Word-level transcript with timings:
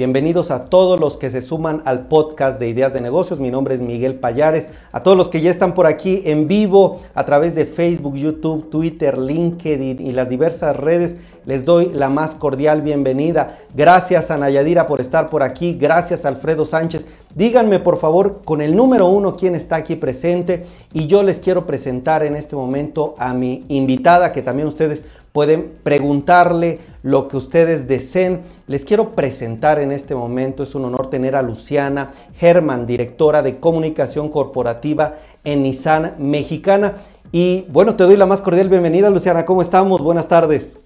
Bienvenidos 0.00 0.50
a 0.50 0.70
todos 0.70 0.98
los 0.98 1.18
que 1.18 1.28
se 1.28 1.42
suman 1.42 1.82
al 1.84 2.06
podcast 2.06 2.58
de 2.58 2.70
Ideas 2.70 2.94
de 2.94 3.02
Negocios. 3.02 3.38
Mi 3.38 3.50
nombre 3.50 3.74
es 3.74 3.82
Miguel 3.82 4.14
Payares. 4.14 4.68
A 4.92 5.02
todos 5.02 5.14
los 5.14 5.28
que 5.28 5.42
ya 5.42 5.50
están 5.50 5.74
por 5.74 5.86
aquí 5.86 6.22
en 6.24 6.48
vivo 6.48 7.02
a 7.14 7.26
través 7.26 7.54
de 7.54 7.66
Facebook, 7.66 8.16
YouTube, 8.16 8.70
Twitter, 8.70 9.18
LinkedIn 9.18 10.00
y 10.00 10.12
las 10.12 10.30
diversas 10.30 10.74
redes, 10.74 11.16
les 11.44 11.66
doy 11.66 11.90
la 11.92 12.08
más 12.08 12.34
cordial 12.34 12.80
bienvenida. 12.80 13.58
Gracias 13.74 14.30
a 14.30 14.38
Nayadira 14.38 14.86
por 14.86 15.02
estar 15.02 15.28
por 15.28 15.42
aquí. 15.42 15.74
Gracias 15.74 16.24
a 16.24 16.28
Alfredo 16.28 16.64
Sánchez. 16.64 17.06
Díganme 17.34 17.78
por 17.78 17.98
favor 17.98 18.40
con 18.42 18.62
el 18.62 18.74
número 18.74 19.06
uno 19.06 19.36
quién 19.36 19.54
está 19.54 19.76
aquí 19.76 19.96
presente 19.96 20.64
y 20.94 21.08
yo 21.08 21.22
les 21.22 21.40
quiero 21.40 21.66
presentar 21.66 22.22
en 22.22 22.36
este 22.36 22.56
momento 22.56 23.14
a 23.18 23.34
mi 23.34 23.66
invitada 23.68 24.32
que 24.32 24.40
también 24.40 24.66
ustedes 24.66 25.02
pueden 25.32 25.72
preguntarle 25.82 26.78
lo 27.02 27.28
que 27.28 27.36
ustedes 27.36 27.88
deseen. 27.88 28.42
Les 28.66 28.84
quiero 28.84 29.10
presentar 29.10 29.78
en 29.78 29.92
este 29.92 30.14
momento, 30.14 30.62
es 30.62 30.74
un 30.74 30.84
honor 30.84 31.10
tener 31.10 31.36
a 31.36 31.42
Luciana 31.42 32.12
Herman, 32.40 32.86
directora 32.86 33.42
de 33.42 33.58
comunicación 33.58 34.28
corporativa 34.28 35.16
en 35.44 35.62
Nissan 35.62 36.14
Mexicana. 36.18 36.94
Y 37.32 37.66
bueno, 37.68 37.96
te 37.96 38.04
doy 38.04 38.16
la 38.16 38.26
más 38.26 38.40
cordial 38.40 38.68
bienvenida, 38.68 39.10
Luciana. 39.10 39.44
¿Cómo 39.44 39.62
estamos? 39.62 40.00
Buenas 40.00 40.28
tardes. 40.28 40.80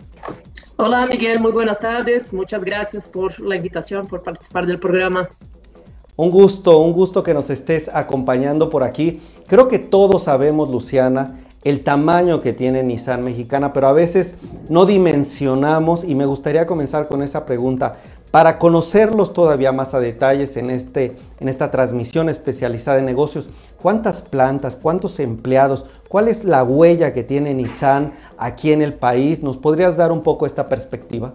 Hola 0.76 1.06
Miguel, 1.06 1.40
muy 1.40 1.52
buenas 1.52 1.78
tardes. 1.78 2.32
Muchas 2.32 2.64
gracias 2.64 3.08
por 3.08 3.38
la 3.40 3.56
invitación, 3.56 4.06
por 4.06 4.22
participar 4.22 4.66
del 4.66 4.80
programa. 4.80 5.28
Un 6.16 6.30
gusto, 6.30 6.78
un 6.78 6.92
gusto 6.92 7.22
que 7.22 7.34
nos 7.34 7.50
estés 7.50 7.88
acompañando 7.88 8.70
por 8.70 8.82
aquí. 8.82 9.20
Creo 9.46 9.68
que 9.68 9.78
todos 9.78 10.24
sabemos, 10.24 10.68
Luciana, 10.70 11.38
el 11.64 11.82
tamaño 11.82 12.40
que 12.40 12.52
tiene 12.52 12.82
Nissan 12.82 13.24
Mexicana, 13.24 13.72
pero 13.72 13.88
a 13.88 13.92
veces 13.92 14.34
no 14.68 14.84
dimensionamos 14.84 16.04
y 16.04 16.14
me 16.14 16.26
gustaría 16.26 16.66
comenzar 16.66 17.08
con 17.08 17.22
esa 17.22 17.46
pregunta. 17.46 17.96
Para 18.30 18.58
conocerlos 18.58 19.32
todavía 19.32 19.72
más 19.72 19.94
a 19.94 20.00
detalles 20.00 20.56
en, 20.56 20.68
este, 20.68 21.16
en 21.40 21.48
esta 21.48 21.70
transmisión 21.70 22.28
especializada 22.28 22.98
en 22.98 23.06
negocios, 23.06 23.48
¿cuántas 23.80 24.22
plantas, 24.22 24.76
cuántos 24.76 25.20
empleados, 25.20 25.86
cuál 26.08 26.28
es 26.28 26.44
la 26.44 26.64
huella 26.64 27.14
que 27.14 27.22
tiene 27.22 27.54
Nissan 27.54 28.12
aquí 28.36 28.72
en 28.72 28.82
el 28.82 28.92
país? 28.92 29.42
¿Nos 29.42 29.56
podrías 29.56 29.96
dar 29.96 30.12
un 30.12 30.22
poco 30.22 30.46
esta 30.46 30.68
perspectiva? 30.68 31.32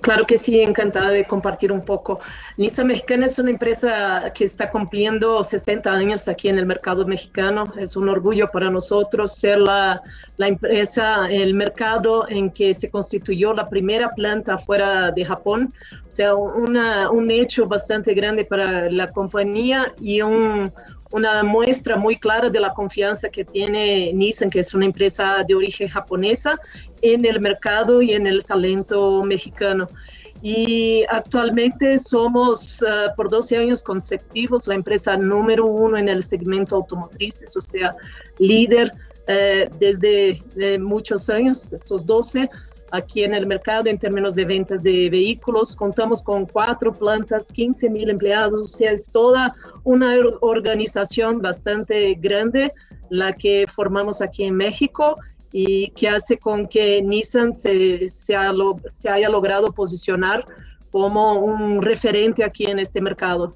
Claro 0.00 0.24
que 0.24 0.38
sí, 0.38 0.60
encantada 0.60 1.10
de 1.10 1.24
compartir 1.24 1.72
un 1.72 1.84
poco. 1.84 2.20
Nissan 2.56 2.86
Mexicana 2.86 3.26
es 3.26 3.38
una 3.38 3.50
empresa 3.50 4.30
que 4.34 4.44
está 4.44 4.70
cumpliendo 4.70 5.42
60 5.42 5.90
años 5.90 6.28
aquí 6.28 6.48
en 6.48 6.58
el 6.58 6.66
mercado 6.66 7.04
mexicano. 7.06 7.64
Es 7.76 7.96
un 7.96 8.08
orgullo 8.08 8.46
para 8.48 8.70
nosotros 8.70 9.34
ser 9.34 9.58
la, 9.58 10.00
la 10.36 10.48
empresa, 10.48 11.28
el 11.28 11.54
mercado 11.54 12.28
en 12.28 12.50
que 12.50 12.74
se 12.74 12.90
constituyó 12.90 13.52
la 13.52 13.68
primera 13.68 14.10
planta 14.10 14.56
fuera 14.56 15.10
de 15.10 15.24
Japón. 15.24 15.72
O 16.08 16.12
sea, 16.12 16.34
una, 16.34 17.10
un 17.10 17.30
hecho 17.30 17.66
bastante 17.66 18.14
grande 18.14 18.44
para 18.44 18.90
la 18.90 19.08
compañía 19.08 19.92
y 20.00 20.22
un, 20.22 20.72
una 21.10 21.42
muestra 21.42 21.96
muy 21.96 22.16
clara 22.16 22.50
de 22.50 22.60
la 22.60 22.72
confianza 22.72 23.28
que 23.28 23.44
tiene 23.44 24.12
Nissan, 24.12 24.50
que 24.50 24.60
es 24.60 24.74
una 24.74 24.86
empresa 24.86 25.44
de 25.46 25.54
origen 25.54 25.88
japonesa, 25.88 26.58
en 27.02 27.24
el 27.24 27.40
mercado 27.40 28.02
y 28.02 28.12
en 28.12 28.26
el 28.26 28.42
talento 28.42 29.22
mexicano. 29.22 29.86
Y 30.40 31.04
actualmente 31.08 31.98
somos 31.98 32.82
uh, 32.82 33.14
por 33.16 33.28
12 33.28 33.56
años 33.56 33.82
consecutivos 33.82 34.68
la 34.68 34.76
empresa 34.76 35.16
número 35.16 35.66
uno 35.66 35.98
en 35.98 36.08
el 36.08 36.22
segmento 36.22 36.76
automotriz, 36.76 37.44
o 37.56 37.60
sea, 37.60 37.90
líder 38.38 38.92
uh, 39.28 39.78
desde 39.78 40.40
uh, 40.56 40.80
muchos 40.80 41.28
años, 41.28 41.72
estos 41.72 42.06
12 42.06 42.48
aquí 42.90 43.24
en 43.24 43.34
el 43.34 43.46
mercado 43.46 43.86
en 43.86 43.98
términos 43.98 44.34
de 44.34 44.44
ventas 44.44 44.82
de 44.82 45.08
vehículos. 45.10 45.76
Contamos 45.76 46.22
con 46.22 46.46
cuatro 46.46 46.92
plantas, 46.92 47.52
15 47.52 47.90
mil 47.90 48.10
empleados, 48.10 48.60
o 48.60 48.76
sea, 48.76 48.92
es 48.92 49.10
toda 49.10 49.52
una 49.84 50.14
organización 50.40 51.40
bastante 51.40 52.14
grande 52.14 52.72
la 53.10 53.32
que 53.32 53.66
formamos 53.66 54.20
aquí 54.20 54.44
en 54.44 54.56
México 54.56 55.16
y 55.52 55.88
que 55.90 56.08
hace 56.08 56.38
con 56.38 56.66
que 56.66 57.00
Nissan 57.02 57.52
se, 57.52 58.08
se, 58.08 58.34
se 58.86 59.08
haya 59.08 59.28
logrado 59.28 59.72
posicionar 59.72 60.44
como 60.90 61.34
un 61.34 61.82
referente 61.82 62.44
aquí 62.44 62.66
en 62.66 62.78
este 62.78 63.00
mercado. 63.00 63.50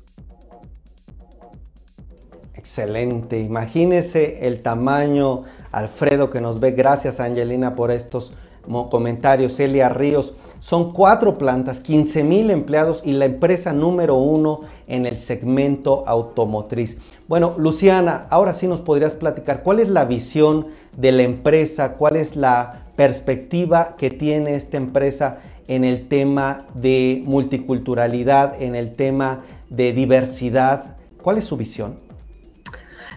Excelente, 2.55 3.41
imagínese 3.41 4.47
el 4.47 4.63
tamaño, 4.63 5.45
Alfredo, 5.73 6.31
que 6.31 6.41
nos 6.41 6.61
ve. 6.61 6.71
Gracias, 6.71 7.19
Angelina, 7.19 7.73
por 7.73 7.91
estos 7.91 8.35
comentarios, 8.63 9.57
Celia 9.57 9.89
Ríos. 9.89 10.35
Son 10.61 10.93
cuatro 10.93 11.35
plantas, 11.35 11.81
15 11.81 12.23
mil 12.23 12.51
empleados 12.51 13.03
y 13.05 13.13
la 13.13 13.25
empresa 13.25 13.73
número 13.73 14.17
uno 14.17 14.61
en 14.87 15.07
el 15.07 15.19
segmento 15.19 16.05
automotriz. 16.07 16.99
Bueno, 17.27 17.55
Luciana, 17.59 18.27
ahora 18.31 18.55
sí 18.55 18.69
nos 18.69 18.81
podrías 18.81 19.15
platicar 19.15 19.63
cuál 19.63 19.81
es 19.81 19.89
la 19.89 20.05
visión 20.05 20.69
de 20.97 21.11
la 21.13 21.25
empresa, 21.25 21.95
cuál 21.95 22.17
es 22.17 22.37
la 22.37 22.85
perspectiva 22.95 23.97
que 23.97 24.11
tiene 24.11 24.55
esta 24.55 24.77
empresa 24.77 25.41
en 25.67 25.85
el 25.85 26.09
tema 26.09 26.67
de 26.75 27.23
multiculturalidad, 27.25 28.61
en 28.63 28.75
el 28.75 28.93
tema 28.93 29.41
de 29.71 29.93
diversidad. 29.93 30.97
¿Cuál 31.23 31.39
es 31.39 31.45
su 31.45 31.57
visión? 31.57 31.97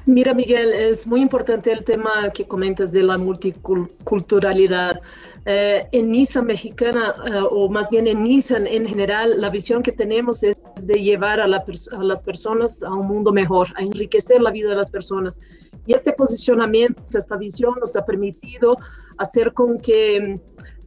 Mira, 0.07 0.35
Miguel, 0.35 0.71
es 0.71 1.07
muy 1.07 1.21
importante 1.21 1.71
el 1.71 1.83
tema 1.83 2.29
que 2.31 2.45
comentas 2.45 2.91
de 2.91 3.01
la 3.01 3.17
multiculturalidad. 3.17 5.01
Eh, 5.47 5.87
en 5.91 6.11
Nissan 6.11 6.45
mexicana, 6.45 7.13
eh, 7.25 7.39
o 7.49 7.69
más 7.69 7.89
bien 7.89 8.05
en 8.05 8.23
Nissan 8.23 8.67
en 8.67 8.85
general, 8.85 9.41
la 9.41 9.49
visión 9.49 9.81
que 9.81 9.91
tenemos 9.91 10.43
es 10.43 10.57
de 10.83 11.01
llevar 11.01 11.39
a, 11.39 11.47
las 11.47 12.23
personas 12.23 12.83
a 12.83 12.93
un 12.93 13.07
mundo 13.07 13.31
mejor, 13.31 13.67
a 13.77 13.81
enriquecer 13.81 14.41
la 14.41 14.51
vida 14.51 14.69
de 14.69 14.75
las 14.75 14.91
personas. 14.91 15.41
Y 15.87 15.93
este 15.93 16.13
posicionamiento, 16.13 17.01
esta 17.17 17.35
visión 17.35 17.73
nos 17.79 17.95
ha 17.95 18.05
permitido 18.05 18.77
hacer 19.17 19.53
con 19.53 19.79
que 19.79 20.35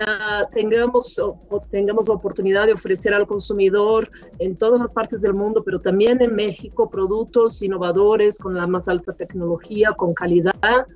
uh, 0.01 0.47
tengamos, 0.53 1.19
o, 1.19 1.39
tengamos 1.71 2.09
la 2.09 2.15
oportunidad 2.15 2.67
de 2.67 2.73
ofrecer 2.73 3.15
al 3.15 3.27
consumidor 3.27 4.09
en 4.39 4.57
todas 4.57 4.81
las 4.81 4.93
partes 4.93 5.21
del 5.21 5.35
mundo, 5.35 5.63
pero 5.65 5.79
también 5.79 6.21
en 6.23 6.35
México, 6.35 6.89
productos 6.91 7.63
innovadores 7.63 8.39
con 8.39 8.55
la 8.55 8.67
más 8.67 8.89
alta 8.89 9.13
tecnología, 9.13 9.93
con 9.93 10.15
calidad 10.15 10.87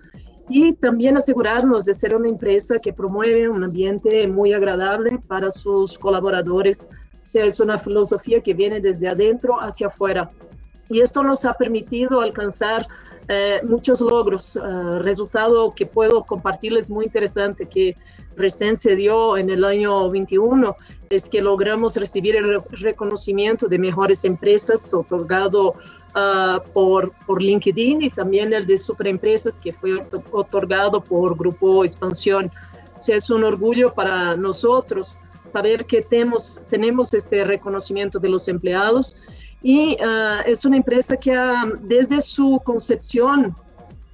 y 0.48 0.74
también 0.74 1.16
asegurarnos 1.16 1.84
de 1.84 1.94
ser 1.94 2.14
una 2.14 2.28
empresa 2.28 2.78
que 2.78 2.92
promueve 2.92 3.48
un 3.48 3.64
ambiente 3.64 4.26
muy 4.28 4.52
agradable 4.52 5.18
para 5.26 5.50
sus 5.50 5.98
colaboradores. 5.98 6.90
O 7.24 7.28
sea, 7.28 7.44
es 7.46 7.60
una 7.60 7.78
filosofía 7.78 8.40
que 8.40 8.52
viene 8.52 8.80
desde 8.80 9.08
adentro 9.08 9.56
hacia 9.60 9.86
afuera. 9.86 10.28
Y 10.90 11.00
esto 11.00 11.22
nos 11.22 11.44
ha 11.44 11.54
permitido 11.54 12.20
alcanzar 12.20 12.86
eh, 13.28 13.60
muchos 13.62 14.00
logros. 14.00 14.56
Uh, 14.56 14.98
resultado 14.98 15.70
que 15.70 15.86
puedo 15.86 16.24
compartirles 16.24 16.90
muy 16.90 17.06
interesante 17.06 17.66
que 17.66 17.94
recién 18.36 18.76
se 18.76 18.96
dio 18.96 19.36
en 19.36 19.50
el 19.50 19.64
año 19.64 20.10
21 20.10 20.74
es 21.10 21.28
que 21.28 21.40
logramos 21.40 21.96
recibir 21.96 22.36
el 22.36 22.60
reconocimiento 22.70 23.68
de 23.68 23.78
mejores 23.78 24.24
empresas 24.24 24.92
otorgado 24.92 25.74
uh, 26.16 26.60
por, 26.72 27.12
por 27.26 27.40
LinkedIn 27.40 28.02
y 28.02 28.10
también 28.10 28.52
el 28.52 28.66
de 28.66 28.78
superempresas 28.78 29.60
que 29.60 29.72
fue 29.72 30.04
otorgado 30.32 31.02
por 31.02 31.36
Grupo 31.36 31.84
Expansión. 31.84 32.50
O 32.96 33.00
sea, 33.00 33.16
es 33.16 33.30
un 33.30 33.44
orgullo 33.44 33.92
para 33.94 34.36
nosotros 34.36 35.18
saber 35.44 35.84
que 35.86 36.02
tenemos, 36.02 36.62
tenemos 36.70 37.12
este 37.14 37.44
reconocimiento 37.44 38.18
de 38.18 38.28
los 38.28 38.48
empleados 38.48 39.18
y 39.62 39.96
uh, 40.00 40.42
es 40.46 40.64
una 40.64 40.76
empresa 40.76 41.16
que 41.16 41.32
ha, 41.32 41.64
desde 41.82 42.20
su 42.20 42.60
concepción 42.64 43.54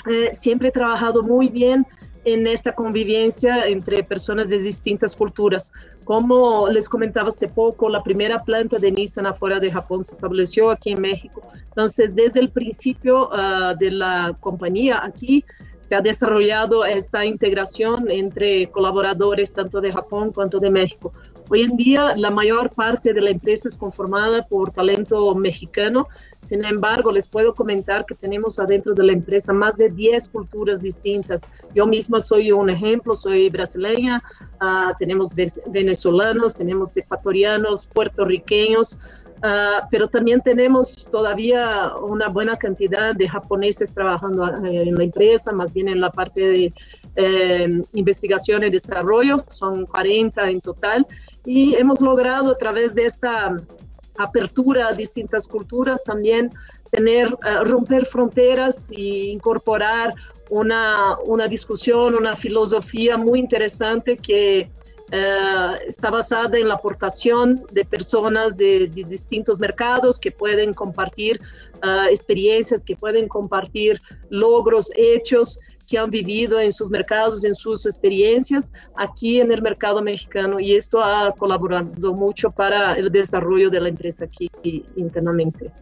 eh, 0.08 0.30
siempre 0.32 0.68
ha 0.68 0.72
trabajado 0.72 1.22
muy 1.22 1.48
bien 1.48 1.86
en 2.24 2.46
esta 2.46 2.72
convivencia 2.72 3.66
entre 3.66 4.02
personas 4.02 4.48
de 4.48 4.58
distintas 4.58 5.16
culturas. 5.16 5.72
Como 6.04 6.68
les 6.68 6.88
comentaba 6.88 7.30
hace 7.30 7.48
poco, 7.48 7.88
la 7.88 8.02
primera 8.02 8.42
planta 8.42 8.78
de 8.78 8.92
Nissan 8.92 9.26
afuera 9.26 9.58
de 9.58 9.70
Japón 9.70 10.04
se 10.04 10.12
estableció 10.12 10.70
aquí 10.70 10.90
en 10.90 11.00
México. 11.00 11.40
Entonces, 11.68 12.14
desde 12.14 12.40
el 12.40 12.50
principio 12.50 13.28
uh, 13.28 13.76
de 13.78 13.90
la 13.90 14.36
compañía 14.40 15.00
aquí, 15.02 15.44
se 15.80 15.94
ha 15.94 16.00
desarrollado 16.00 16.84
esta 16.84 17.24
integración 17.24 18.10
entre 18.10 18.66
colaboradores 18.66 19.54
tanto 19.54 19.80
de 19.80 19.90
Japón 19.90 20.32
cuanto 20.32 20.58
de 20.58 20.70
México. 20.70 21.12
Hoy 21.50 21.62
en 21.62 21.76
día 21.76 22.12
la 22.14 22.30
mayor 22.30 22.68
parte 22.70 23.14
de 23.14 23.22
la 23.22 23.30
empresa 23.30 23.68
es 23.68 23.76
conformada 23.76 24.42
por 24.42 24.70
talento 24.70 25.34
mexicano, 25.34 26.06
sin 26.46 26.62
embargo 26.62 27.10
les 27.10 27.26
puedo 27.26 27.54
comentar 27.54 28.04
que 28.04 28.14
tenemos 28.14 28.58
adentro 28.58 28.92
de 28.92 29.04
la 29.04 29.12
empresa 29.12 29.54
más 29.54 29.78
de 29.78 29.88
10 29.88 30.28
culturas 30.28 30.82
distintas. 30.82 31.42
Yo 31.74 31.86
misma 31.86 32.20
soy 32.20 32.52
un 32.52 32.68
ejemplo, 32.68 33.14
soy 33.14 33.48
brasileña, 33.48 34.22
uh, 34.60 34.92
tenemos 34.98 35.34
venezolanos, 35.34 36.54
tenemos 36.54 36.94
ecuatorianos, 36.96 37.86
puertorriqueños, 37.86 38.98
Uh, 39.38 39.86
pero 39.88 40.08
también 40.08 40.40
tenemos 40.40 41.06
todavía 41.08 41.92
una 42.02 42.28
buena 42.28 42.56
cantidad 42.56 43.14
de 43.14 43.28
japoneses 43.28 43.92
trabajando 43.92 44.44
eh, 44.66 44.82
en 44.88 44.96
la 44.96 45.04
empresa, 45.04 45.52
más 45.52 45.72
bien 45.72 45.86
en 45.86 46.00
la 46.00 46.10
parte 46.10 46.40
de 46.40 46.72
eh, 47.14 47.82
investigación 47.92 48.64
y 48.64 48.70
desarrollo, 48.70 49.38
son 49.48 49.86
40 49.86 50.50
en 50.50 50.60
total, 50.60 51.06
y 51.48 51.74
hemos 51.76 52.02
logrado 52.02 52.50
a 52.50 52.56
través 52.56 52.94
de 52.94 53.06
esta 53.06 53.56
apertura 54.18 54.88
a 54.88 54.92
distintas 54.92 55.48
culturas, 55.48 56.04
también 56.04 56.50
tener, 56.90 57.28
eh, 57.28 57.64
romper 57.64 58.04
fronteras 58.04 58.90
e 58.90 59.30
incorporar 59.30 60.14
una, 60.50 61.16
una 61.24 61.48
discusión, 61.48 62.14
una 62.14 62.36
filosofía 62.36 63.16
muy 63.16 63.40
interesante 63.40 64.18
que 64.18 64.70
eh, 65.10 65.72
está 65.86 66.10
basada 66.10 66.58
en 66.58 66.68
la 66.68 66.74
aportación 66.74 67.64
de 67.72 67.82
personas 67.86 68.58
de, 68.58 68.88
distintos 68.88 69.58
mercados 69.58 70.20
que 70.20 70.30
pueden 70.30 70.74
compartir 70.74 71.40
eh, 71.82 72.06
experiencias, 72.10 72.84
que 72.84 72.94
pueden 72.94 73.26
compartir 73.26 73.98
logros, 74.28 74.92
hechos 74.96 75.58
que 75.88 75.98
han 75.98 76.10
vivido 76.10 76.60
en 76.60 76.72
sus 76.72 76.90
mercados, 76.90 77.44
en 77.44 77.54
sus 77.54 77.86
experiencias 77.86 78.72
aquí 78.96 79.40
en 79.40 79.50
el 79.50 79.62
mercado 79.62 80.02
mexicano 80.02 80.60
y 80.60 80.76
esto 80.76 81.02
ha 81.02 81.32
colaborado 81.32 82.12
mucho 82.12 82.50
para 82.50 82.94
el 82.94 83.10
desarrollo 83.10 83.70
de 83.70 83.80
la 83.80 83.88
empresa 83.88 84.26
aquí 84.26 84.50
internamente. 84.96 85.72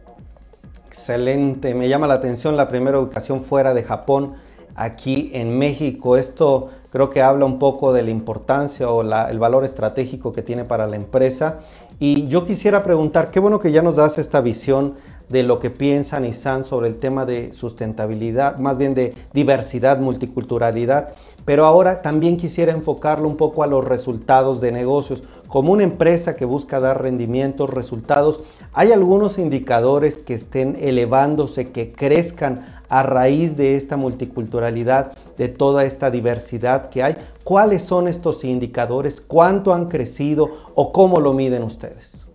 Excelente, 0.87 1.75
me 1.75 1.89
llama 1.89 2.07
la 2.07 2.15
atención 2.15 2.55
la 2.55 2.67
primera 2.67 2.99
ubicación 2.99 3.41
fuera 3.41 3.73
de 3.73 3.83
Japón 3.83 4.33
aquí 4.75 5.29
en 5.33 5.57
México. 5.57 6.15
Esto 6.15 6.69
creo 6.89 7.09
que 7.09 7.21
habla 7.21 7.45
un 7.45 7.59
poco 7.59 7.91
de 7.91 8.03
la 8.03 8.09
importancia 8.09 8.89
o 8.89 9.01
el 9.01 9.39
valor 9.39 9.65
estratégico 9.65 10.31
que 10.31 10.41
tiene 10.41 10.63
para 10.63 10.87
la 10.87 10.95
empresa. 10.95 11.59
Y 11.99 12.27
yo 12.27 12.45
quisiera 12.45 12.83
preguntar, 12.83 13.31
qué 13.31 13.39
bueno 13.39 13.59
que 13.59 13.71
ya 13.71 13.81
nos 13.81 13.97
das 13.97 14.17
esta 14.17 14.39
visión 14.39 14.95
de 15.29 15.43
lo 15.43 15.59
que 15.59 15.69
piensa 15.69 16.19
Nissan 16.19 16.63
sobre 16.63 16.87
el 16.87 16.97
tema 16.97 17.25
de 17.25 17.53
sustentabilidad, 17.53 18.57
más 18.57 18.77
bien 18.77 18.93
de 18.93 19.13
diversidad, 19.33 19.99
multiculturalidad, 19.99 21.13
pero 21.45 21.65
ahora 21.65 22.01
también 22.01 22.37
quisiera 22.37 22.73
enfocarlo 22.73 23.27
un 23.27 23.37
poco 23.37 23.63
a 23.63 23.67
los 23.67 23.85
resultados 23.85 24.59
de 24.61 24.71
negocios. 24.71 25.23
Como 25.47 25.71
una 25.71 25.83
empresa 25.83 26.35
que 26.35 26.45
busca 26.45 26.79
dar 26.79 27.01
rendimientos, 27.01 27.69
resultados, 27.69 28.41
¿hay 28.73 28.91
algunos 28.91 29.37
indicadores 29.37 30.17
que 30.17 30.33
estén 30.33 30.77
elevándose, 30.79 31.71
que 31.71 31.91
crezcan 31.93 32.65
a 32.89 33.03
raíz 33.03 33.57
de 33.57 33.75
esta 33.75 33.97
multiculturalidad, 33.97 35.13
de 35.37 35.47
toda 35.47 35.85
esta 35.85 36.09
diversidad 36.09 36.89
que 36.89 37.03
hay. 37.03 37.15
¿Cuáles 37.43 37.83
son 37.83 38.07
estos 38.07 38.43
indicadores? 38.43 39.21
¿Cuánto 39.21 39.73
han 39.73 39.87
crecido 39.87 40.49
o 40.75 40.91
cómo 40.91 41.19
lo 41.19 41.33
miden 41.33 41.63
ustedes? 41.63 42.26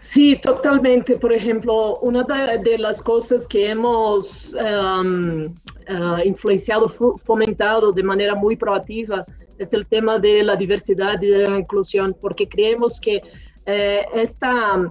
Sí, 0.00 0.36
totalmente. 0.40 1.16
Por 1.16 1.32
ejemplo, 1.32 1.98
una 2.00 2.24
de, 2.24 2.78
las 2.78 3.02
cosas 3.02 3.46
que 3.46 3.70
hemos 3.70 4.54
um, 4.54 5.42
uh, 5.44 6.18
influenciado, 6.24 6.88
fomentado 6.88 7.92
de 7.92 8.02
manera 8.02 8.34
muy 8.34 8.56
proactiva 8.56 9.24
es 9.58 9.72
el 9.72 9.86
tema 9.88 10.18
de 10.18 10.44
la 10.44 10.56
diversidad 10.56 11.20
y 11.20 11.26
de 11.26 11.48
la 11.48 11.58
inclusión, 11.58 12.16
porque 12.20 12.48
creemos 12.48 13.00
que 13.00 13.20
eh, 13.66 14.06
esta 14.14 14.88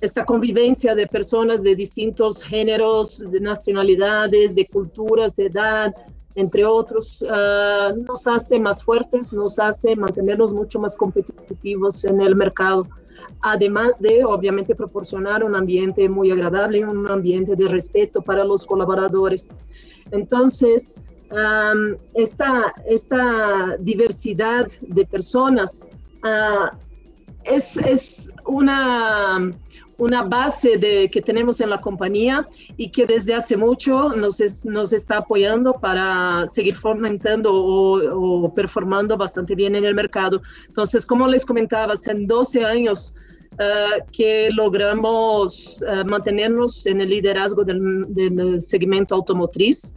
esta 0.00 0.24
convivencia 0.24 0.94
de 0.94 1.06
personas 1.06 1.62
de 1.62 1.74
distintos 1.74 2.42
géneros, 2.42 3.18
de 3.30 3.40
nacionalidades, 3.40 4.54
de 4.54 4.66
culturas, 4.66 5.36
de 5.36 5.46
edad, 5.46 5.94
entre 6.36 6.64
otros, 6.64 7.24
ah, 7.30 7.92
nos 8.08 8.26
hace 8.26 8.58
más 8.58 8.82
fuertes, 8.82 9.32
nos 9.32 9.58
hace 9.58 9.94
mantenernos 9.96 10.54
mucho 10.54 10.78
más 10.78 10.96
competitivos 10.96 12.04
en 12.04 12.20
el 12.20 12.34
mercado. 12.34 12.86
Además 13.42 14.00
de, 14.00 14.24
obviamente, 14.24 14.74
proporcionar 14.74 15.44
un 15.44 15.54
ambiente 15.54 16.08
muy 16.08 16.30
agradable, 16.30 16.84
un 16.84 17.10
ambiente 17.10 17.56
de 17.56 17.68
respeto 17.68 18.22
para 18.22 18.44
los 18.44 18.66
colaboradores. 18.66 19.50
Entonces, 20.10 20.94
esta, 22.14 22.74
esta 22.86 23.76
diversidad 23.78 24.66
de 24.80 25.04
personas 25.06 25.88
ah, 26.22 26.70
es, 27.44 27.76
es 27.76 28.30
una 28.46 29.50
una 30.00 30.22
base 30.22 30.78
de, 30.78 31.08
que 31.10 31.20
tenemos 31.20 31.60
en 31.60 31.70
la 31.70 31.78
compañía 31.78 32.46
y 32.76 32.90
que 32.90 33.06
desde 33.06 33.34
hace 33.34 33.56
mucho 33.56 34.08
nos, 34.08 34.40
nos 34.64 34.92
está 34.92 35.18
apoyando 35.18 35.74
para 35.74 36.46
seguir 36.48 36.74
fomentando 36.74 37.52
o, 37.52 38.52
performando 38.54 39.16
bastante 39.16 39.54
bien 39.54 39.74
en 39.74 39.84
el 39.84 39.94
mercado. 39.94 40.40
Entonces, 40.68 41.04
como 41.04 41.28
les 41.28 41.44
comentaba, 41.44 41.92
hace 41.92 42.14
12 42.14 42.64
años 42.64 43.14
eh, 43.58 44.02
que 44.10 44.48
logramos 44.50 45.82
eh, 45.82 46.04
mantenernos 46.04 46.86
en 46.86 47.02
el 47.02 47.10
liderazgo 47.10 47.62
del, 47.62 48.06
del 48.08 48.60
segmento 48.60 49.14
automotriz. 49.14 49.94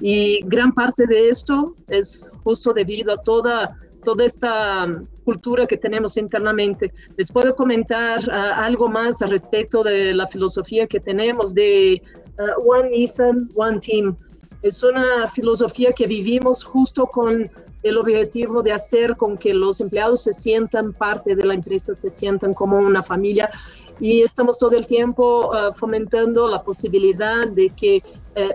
Y 0.00 0.40
gran 0.44 0.72
parte 0.72 1.06
de 1.06 1.28
esto 1.28 1.74
es 1.88 2.28
justo 2.42 2.72
debido 2.72 3.12
a 3.12 3.22
toda 3.22 3.76
toda 4.04 4.24
esta 4.24 4.84
um, 4.84 5.04
cultura 5.24 5.66
que 5.66 5.76
tenemos 5.76 6.16
internamente. 6.16 6.92
Les 7.16 7.32
puedo 7.32 7.54
comentar 7.54 8.20
uh, 8.28 8.60
algo 8.68 8.88
más 8.88 9.20
al 9.22 9.30
respecto 9.30 9.82
de 9.82 10.14
la 10.14 10.28
filosofía 10.28 10.86
que 10.86 11.00
tenemos 11.00 11.54
de 11.54 12.00
uh, 12.38 12.70
One 12.70 12.90
Nissan, 12.90 13.48
One 13.56 13.80
Team. 13.80 14.16
Es 14.62 14.82
una 14.82 15.26
filosofía 15.28 15.92
que 15.92 16.06
vivimos 16.06 16.62
justo 16.64 17.06
con 17.06 17.50
el 17.82 17.98
objetivo 17.98 18.62
de 18.62 18.72
hacer 18.72 19.16
con 19.16 19.36
que 19.36 19.52
los 19.52 19.80
empleados 19.80 20.22
se 20.22 20.32
sientan 20.32 20.92
parte 20.92 21.34
de 21.34 21.44
la 21.44 21.54
empresa, 21.54 21.92
se 21.92 22.08
sientan 22.08 22.54
como 22.54 22.78
una 22.78 23.02
familia 23.02 23.50
y 24.00 24.22
estamos 24.22 24.58
todo 24.58 24.72
el 24.72 24.86
tiempo 24.86 25.50
uh, 25.50 25.72
fomentando 25.72 26.48
la 26.48 26.62
posibilidad 26.62 27.46
de 27.48 27.70
que 27.70 28.02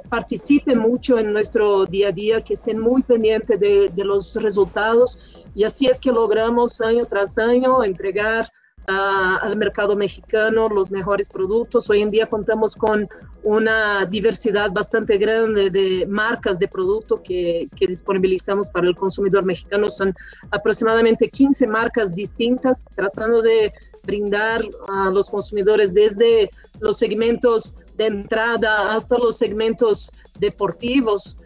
participen 0.10 0.78
mucho 0.78 1.18
en 1.18 1.32
nuestro 1.32 1.86
día 1.86 2.10
a 2.10 2.12
día, 2.12 2.42
que 2.42 2.54
estén 2.54 2.80
muy 2.80 3.02
pendientes 3.02 3.58
de, 3.62 3.88
de 3.88 4.04
los 4.04 4.36
resultados 4.36 5.18
y 5.56 5.64
así 5.64 5.88
es 5.88 6.00
que 6.00 6.12
logramos 6.12 6.82
año 6.82 7.06
tras 7.06 7.38
año 7.38 7.84
entregar 7.84 8.50
al 8.88 9.56
mercado 9.56 9.96
mexicano 9.96 10.68
los 10.68 10.90
mejores 10.90 11.30
productos. 11.30 11.90
Hoy 11.90 12.02
en 12.02 12.10
día 12.10 12.26
contamos 12.26 12.76
con 12.76 13.08
una 13.44 14.06
diversidad 14.06 14.72
bastante 14.72 15.18
grande 15.18 15.70
de 15.70 16.08
marcas 16.08 16.58
de 16.58 16.68
producto 16.68 17.22
que, 17.22 17.68
que, 17.76 17.86
disponibilizamos 17.86 18.70
para 18.70 18.88
el 18.88 18.96
consumidor 18.96 19.46
mexicano. 19.46 19.90
Son 19.90 20.14
aproximadamente 20.50 21.30
15 21.30 21.68
marcas 21.68 22.16
distintas, 22.16 22.90
tratando 22.96 23.42
de 23.42 23.72
brindar 24.04 24.64
a 24.88 25.10
los 25.12 25.30
consumidores 25.30 25.94
desde 25.94 26.50
los 26.80 26.98
segmentos 26.98 27.78
de 27.96 28.08
entrada 28.08 28.96
hasta 28.96 29.18
los 29.18 29.38
segmentos 29.38 30.12
deportivos 30.40 31.38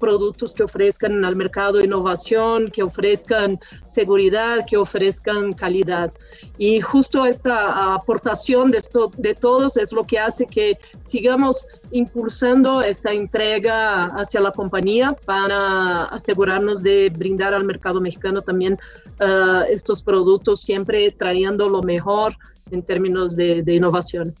productos 0.00 0.52
que 0.52 0.64
ofrezcan 0.64 1.24
al 1.24 1.36
mercado 1.36 1.80
innovación, 1.80 2.70
que 2.70 2.82
ofrezcan 2.82 3.58
seguridad, 3.84 4.66
que 4.66 4.76
ofrezcan 4.76 5.52
calidad. 5.52 6.12
Y 6.58 6.80
justo 6.80 7.24
esta 7.24 7.94
aportación 7.94 8.70
de, 8.70 8.78
esto, 8.78 9.10
de 9.16 9.34
todos 9.34 9.76
es 9.76 9.92
lo 9.92 10.04
que 10.04 10.18
hace 10.18 10.46
que 10.46 10.78
sigamos 11.00 11.66
impulsando 11.90 12.82
esta 12.82 13.12
entrega 13.12 14.06
hacia 14.06 14.40
la 14.40 14.50
compañía 14.50 15.16
para 15.24 16.04
asegurarnos 16.06 16.82
de 16.82 17.10
brindar 17.10 17.54
al 17.54 17.64
mercado 17.64 18.00
mexicano 18.00 18.42
también 18.42 18.78
estos 19.70 20.02
productos, 20.02 20.60
siempre 20.60 21.10
trayendo 21.12 21.68
lo 21.68 21.82
mejor 21.82 22.36
en 22.70 22.82
términos 22.82 23.36
de 23.36 23.62
innovación. 23.66 24.34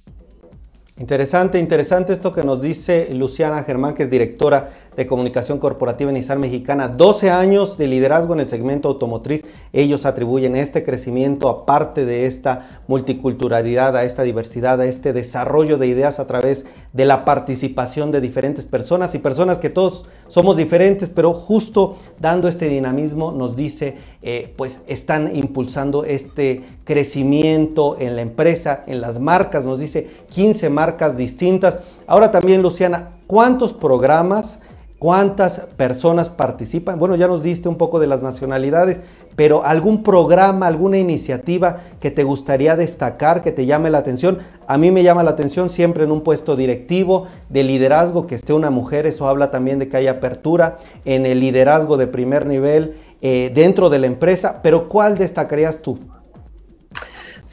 Interesante, 0.96 1.58
interesante 1.58 2.12
esto 2.12 2.32
que 2.32 2.44
nos 2.44 2.60
dice 2.60 3.12
Luciana 3.14 3.64
Germán, 3.64 3.94
que 3.94 4.04
es 4.04 4.10
directora 4.10 4.70
de 4.96 5.06
comunicación 5.06 5.58
corporativa 5.58 6.10
en 6.10 6.14
Nissan 6.14 6.40
Mexicana. 6.40 6.88
12 6.88 7.30
años 7.30 7.76
de 7.76 7.88
liderazgo 7.88 8.34
en 8.34 8.40
el 8.40 8.48
segmento 8.48 8.88
automotriz. 8.88 9.44
Ellos 9.72 10.06
atribuyen 10.06 10.56
este 10.56 10.84
crecimiento, 10.84 11.48
aparte 11.48 12.04
de 12.04 12.26
esta 12.26 12.80
multiculturalidad, 12.86 13.96
a 13.96 14.04
esta 14.04 14.22
diversidad, 14.22 14.80
a 14.80 14.86
este 14.86 15.12
desarrollo 15.12 15.78
de 15.78 15.88
ideas 15.88 16.20
a 16.20 16.26
través 16.26 16.66
de 16.92 17.06
la 17.06 17.24
participación 17.24 18.12
de 18.12 18.20
diferentes 18.20 18.64
personas 18.64 19.14
y 19.14 19.18
personas 19.18 19.58
que 19.58 19.70
todos 19.70 20.04
somos 20.28 20.56
diferentes, 20.56 21.08
pero 21.08 21.32
justo 21.32 21.96
dando 22.20 22.48
este 22.48 22.68
dinamismo 22.68 23.32
nos 23.32 23.56
dice, 23.56 23.96
eh, 24.22 24.52
pues 24.56 24.80
están 24.86 25.34
impulsando 25.34 26.04
este 26.04 26.62
crecimiento 26.84 27.96
en 27.98 28.16
la 28.16 28.22
empresa, 28.22 28.84
en 28.86 29.00
las 29.00 29.18
marcas, 29.18 29.64
nos 29.64 29.80
dice 29.80 30.08
15 30.30 30.70
marcas 30.70 31.16
distintas. 31.16 31.80
Ahora 32.06 32.30
también, 32.30 32.62
Luciana, 32.62 33.10
¿cuántos 33.26 33.72
programas 33.72 34.60
¿Cuántas 35.04 35.60
personas 35.76 36.30
participan? 36.30 36.98
Bueno, 36.98 37.14
ya 37.14 37.28
nos 37.28 37.42
diste 37.42 37.68
un 37.68 37.76
poco 37.76 38.00
de 38.00 38.06
las 38.06 38.22
nacionalidades, 38.22 39.02
pero 39.36 39.62
algún 39.62 40.02
programa, 40.02 40.66
alguna 40.66 40.96
iniciativa 40.96 41.80
que 42.00 42.10
te 42.10 42.24
gustaría 42.24 42.74
destacar, 42.74 43.42
que 43.42 43.52
te 43.52 43.66
llame 43.66 43.90
la 43.90 43.98
atención. 43.98 44.38
A 44.66 44.78
mí 44.78 44.90
me 44.90 45.02
llama 45.02 45.22
la 45.22 45.32
atención 45.32 45.68
siempre 45.68 46.04
en 46.04 46.10
un 46.10 46.22
puesto 46.22 46.56
directivo 46.56 47.26
de 47.50 47.64
liderazgo 47.64 48.26
que 48.26 48.34
esté 48.34 48.54
una 48.54 48.70
mujer, 48.70 49.04
eso 49.04 49.28
habla 49.28 49.50
también 49.50 49.78
de 49.78 49.88
que 49.88 49.98
hay 49.98 50.06
apertura 50.06 50.78
en 51.04 51.26
el 51.26 51.38
liderazgo 51.38 51.98
de 51.98 52.06
primer 52.06 52.46
nivel 52.46 52.94
eh, 53.20 53.52
dentro 53.54 53.90
de 53.90 53.98
la 53.98 54.06
empresa, 54.06 54.60
pero 54.62 54.88
¿cuál 54.88 55.18
destacarías 55.18 55.82
tú? 55.82 55.98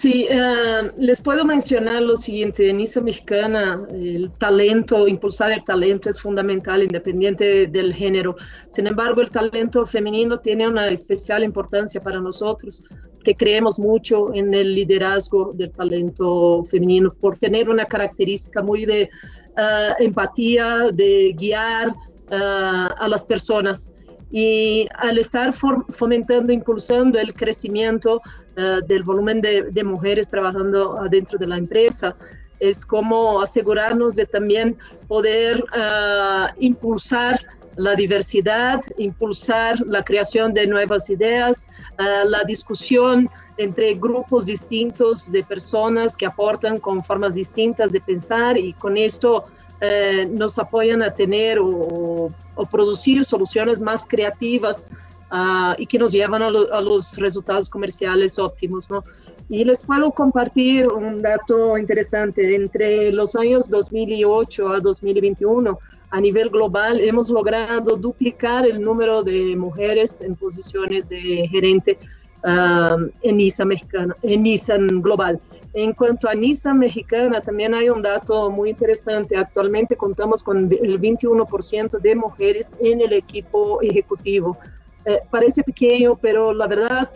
Sí, 0.01 0.27
uh, 0.31 0.89
les 0.97 1.21
puedo 1.21 1.45
mencionar 1.45 2.01
lo 2.01 2.15
siguiente, 2.15 2.71
en 2.71 2.79
ISA 2.79 3.01
Mexicana 3.01 3.85
el 3.91 4.31
talento, 4.31 5.07
impulsar 5.07 5.51
el 5.51 5.63
talento 5.63 6.09
es 6.09 6.19
fundamental 6.19 6.81
independiente 6.81 7.67
del 7.67 7.93
género. 7.93 8.35
Sin 8.71 8.87
embargo, 8.87 9.21
el 9.21 9.29
talento 9.29 9.85
femenino 9.85 10.39
tiene 10.39 10.67
una 10.67 10.87
especial 10.87 11.43
importancia 11.43 12.01
para 12.01 12.19
nosotros, 12.19 12.81
que 13.23 13.35
creemos 13.35 13.77
mucho 13.77 14.33
en 14.33 14.51
el 14.55 14.73
liderazgo 14.73 15.51
del 15.53 15.71
talento 15.71 16.63
femenino 16.63 17.11
por 17.21 17.37
tener 17.37 17.69
una 17.69 17.85
característica 17.85 18.63
muy 18.63 18.87
de 18.87 19.07
uh, 19.55 20.03
empatía, 20.03 20.87
de 20.91 21.35
guiar 21.37 21.89
uh, 21.89 22.87
a 22.97 23.07
las 23.07 23.23
personas 23.23 23.93
y 24.31 24.87
al 24.95 25.17
estar 25.17 25.53
fomentando, 25.53 26.53
impulsando 26.53 27.19
el 27.19 27.33
crecimiento 27.33 28.21
uh, 28.57 28.85
del 28.87 29.03
volumen 29.03 29.41
de, 29.41 29.83
mujeres 29.83 30.29
trabajando 30.29 30.97
adentro 30.99 31.37
de 31.37 31.47
la 31.47 31.57
empresa, 31.57 32.15
es 32.59 32.85
como 32.85 33.41
asegurarnos 33.41 34.15
de 34.15 34.25
también 34.25 34.77
poder 35.07 35.61
uh, 35.61 36.47
impulsar 36.59 37.39
la 37.75 37.95
diversidad, 37.95 38.81
impulsar 38.97 39.79
la 39.87 40.03
creación 40.03 40.53
de 40.53 40.67
nuevas 40.67 41.09
ideas, 41.09 41.67
uh, 41.99 42.27
la 42.27 42.43
discusión 42.45 43.29
entre 43.57 43.95
grupos 43.95 44.45
distintos 44.45 45.29
de 45.29 45.43
personas 45.43 46.15
que 46.15 46.25
aportan 46.25 46.79
con 46.79 47.03
formas 47.03 47.35
distintas 47.35 47.91
de 47.91 47.99
pensar 47.99 48.57
y 48.57 48.73
con 48.73 48.95
esto 48.95 49.43
eh, 49.83 50.27
nos 50.29 50.59
apoyan 50.59 51.01
a 51.01 51.11
tener 51.11 51.57
o, 51.57 52.29
o, 52.55 52.65
producir 52.67 53.25
soluciones 53.25 53.79
más 53.79 54.05
creativas 54.05 54.91
uh, 55.31 55.73
y 55.75 55.87
que 55.87 55.97
nos 55.97 56.11
llevan 56.11 56.43
a, 56.43 56.51
lo, 56.51 56.71
a, 56.71 56.79
los 56.81 57.17
resultados 57.17 57.67
comerciales 57.67 58.37
óptimos. 58.37 58.91
¿no? 58.91 59.03
Y 59.49 59.65
les 59.65 59.83
puedo 59.83 60.11
compartir 60.11 60.87
un 60.87 61.19
dato 61.19 61.79
interesante. 61.79 62.55
Entre 62.55 63.11
los 63.11 63.35
años 63.35 63.71
2008 63.71 64.67
a 64.69 64.79
2021, 64.81 65.79
a 66.11 66.21
nivel 66.21 66.49
global, 66.49 66.99
hemos 66.99 67.31
logrado 67.31 67.95
duplicar 67.95 68.67
el 68.67 68.79
número 68.81 69.23
de 69.23 69.55
mujeres 69.55 70.21
en 70.21 70.35
posiciones 70.35 71.09
de 71.09 71.47
gerente 71.49 71.97
uh, 72.43 73.09
en 73.23 73.37
Nissan 73.37 73.69
mexicana, 73.69 74.15
en 74.21 74.43
Nissan 74.43 75.01
global. 75.01 75.39
En 75.73 75.93
cuanto 75.93 76.27
a 76.27 76.33
Nissan 76.33 76.79
mexicana, 76.79 77.39
también 77.39 77.73
hay 77.73 77.89
un 77.89 78.01
dato 78.01 78.49
muy 78.49 78.71
interesante. 78.71 79.37
Actualmente 79.37 79.95
contamos 79.95 80.43
con 80.43 80.69
el 80.71 80.99
21% 80.99 81.99
de 81.99 82.15
mujeres 82.15 82.75
en 82.81 82.99
el 82.99 83.13
equipo 83.13 83.81
ejecutivo. 83.81 84.57
Eh, 85.05 85.19
parece 85.29 85.63
pequeño, 85.63 86.17
pero 86.21 86.53
la 86.53 86.67
verdad, 86.67 87.09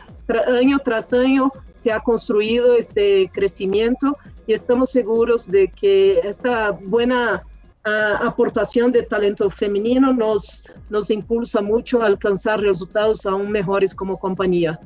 año 0.47 0.79
tras 0.79 1.11
año 1.13 1.51
se 1.71 1.91
ha 1.91 1.99
construido 1.99 2.75
este 2.75 3.29
crecimiento 3.31 4.13
y 4.47 4.53
estamos 4.53 4.89
seguros 4.89 5.51
de 5.51 5.67
que 5.67 6.19
esta 6.19 6.71
buena 6.71 7.41
uh, 7.85 8.25
aportación 8.25 8.91
de 8.91 9.03
talento 9.03 9.49
femenino 9.49 10.13
nos, 10.13 10.63
nos 10.89 11.11
impulsa 11.11 11.61
mucho 11.61 12.01
a 12.01 12.07
alcanzar 12.07 12.61
resultados 12.61 13.25
aún 13.25 13.51
mejores 13.51 13.93
como 13.93 14.17
compañía. 14.17 14.79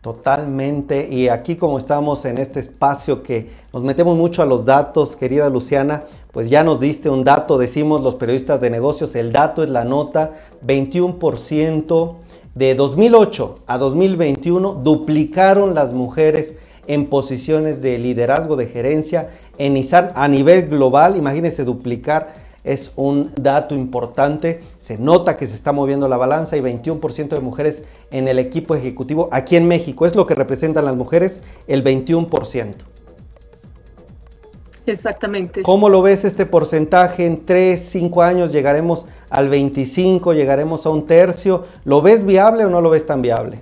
Totalmente. 0.00 1.08
Y 1.10 1.28
aquí 1.28 1.56
como 1.56 1.78
estamos 1.78 2.24
en 2.24 2.38
este 2.38 2.60
espacio 2.60 3.22
que 3.22 3.50
nos 3.72 3.82
metemos 3.82 4.16
mucho 4.16 4.42
a 4.42 4.46
los 4.46 4.64
datos, 4.64 5.16
querida 5.16 5.48
Luciana, 5.50 6.04
pues 6.32 6.48
ya 6.48 6.62
nos 6.62 6.78
diste 6.78 7.10
un 7.10 7.24
dato, 7.24 7.58
decimos 7.58 8.02
los 8.02 8.14
periodistas 8.14 8.60
de 8.60 8.70
negocios, 8.70 9.14
el 9.16 9.32
dato 9.32 9.62
es 9.62 9.70
la 9.70 9.84
nota, 9.84 10.32
21% 10.64 12.14
de 12.54 12.74
2008 12.74 13.56
a 13.66 13.78
2021 13.78 14.74
duplicaron 14.74 15.74
las 15.74 15.92
mujeres 15.92 16.56
en 16.86 17.06
posiciones 17.06 17.82
de 17.82 17.98
liderazgo 17.98 18.56
de 18.56 18.66
gerencia 18.66 19.30
en 19.58 19.74
Nissan 19.74 20.12
a 20.14 20.28
nivel 20.28 20.68
global, 20.68 21.16
imagínense 21.16 21.64
duplicar 21.64 22.32
es 22.68 22.92
un 22.96 23.32
dato 23.40 23.74
importante. 23.74 24.60
Se 24.78 24.98
nota 24.98 25.36
que 25.36 25.46
se 25.46 25.54
está 25.54 25.72
moviendo 25.72 26.06
la 26.08 26.16
balanza 26.16 26.56
y 26.56 26.60
21% 26.60 27.28
de 27.28 27.40
mujeres 27.40 27.82
en 28.10 28.28
el 28.28 28.38
equipo 28.38 28.74
ejecutivo 28.74 29.28
aquí 29.32 29.56
en 29.56 29.66
México. 29.66 30.04
Es 30.06 30.14
lo 30.14 30.26
que 30.26 30.34
representan 30.34 30.84
las 30.84 30.96
mujeres, 30.96 31.42
el 31.66 31.82
21%. 31.82 32.74
Exactamente. 34.86 35.62
¿Cómo 35.62 35.88
lo 35.88 36.02
ves 36.02 36.24
este 36.24 36.46
porcentaje? 36.46 37.26
En 37.26 37.44
3, 37.44 37.80
5 37.80 38.22
años 38.22 38.52
llegaremos 38.52 39.06
al 39.30 39.48
25, 39.48 40.32
llegaremos 40.32 40.86
a 40.86 40.90
un 40.90 41.06
tercio. 41.06 41.64
¿Lo 41.84 42.02
ves 42.02 42.24
viable 42.24 42.64
o 42.64 42.70
no 42.70 42.80
lo 42.80 42.90
ves 42.90 43.06
tan 43.06 43.22
viable? 43.22 43.60